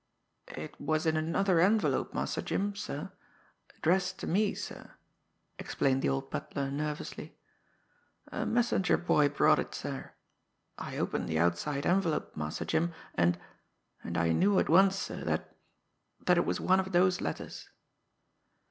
[0.55, 3.11] "It was in another envelope, Master Jim, sir
[3.77, 4.95] addressed to me, sir,"
[5.59, 7.37] explained the old butler nervously.
[8.29, 10.13] "A messenger boy brought it, sir.
[10.75, 13.39] I opened the outside envelope, Master Jim, and
[14.03, 15.55] and I knew at once, sir, that
[16.25, 17.69] that it was one of those letters."